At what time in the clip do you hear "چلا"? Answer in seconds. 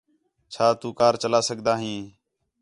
1.21-1.39